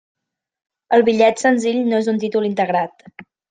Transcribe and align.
El 0.97 1.05
bitllet 1.11 1.43
senzill 1.45 1.79
no 1.93 2.03
és 2.03 2.11
un 2.17 2.21
títol 2.27 2.51
integrat. 2.51 3.09